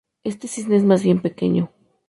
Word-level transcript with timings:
Este 0.23 0.47
cisne 0.47 0.77
es 0.77 0.83
más 0.83 1.03
bien 1.03 1.21
pequeño. 1.21 1.69